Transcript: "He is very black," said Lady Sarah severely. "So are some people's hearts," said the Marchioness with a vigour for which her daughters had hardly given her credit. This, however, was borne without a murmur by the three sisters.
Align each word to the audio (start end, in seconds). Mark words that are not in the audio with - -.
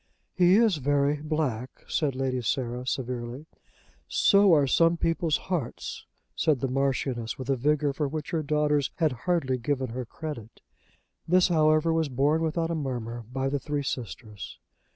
"He 0.33 0.55
is 0.55 0.77
very 0.77 1.17
black," 1.17 1.85
said 1.87 2.15
Lady 2.15 2.41
Sarah 2.41 2.87
severely. 2.87 3.45
"So 4.07 4.51
are 4.51 4.65
some 4.65 4.97
people's 4.97 5.37
hearts," 5.37 6.07
said 6.35 6.59
the 6.59 6.67
Marchioness 6.67 7.37
with 7.37 7.51
a 7.51 7.55
vigour 7.55 7.93
for 7.93 8.07
which 8.07 8.31
her 8.31 8.41
daughters 8.41 8.89
had 8.95 9.11
hardly 9.11 9.59
given 9.59 9.89
her 9.89 10.05
credit. 10.05 10.61
This, 11.27 11.49
however, 11.49 11.93
was 11.93 12.09
borne 12.09 12.41
without 12.41 12.71
a 12.71 12.73
murmur 12.73 13.25
by 13.31 13.47
the 13.47 13.59
three 13.59 13.83
sisters. 13.83 14.57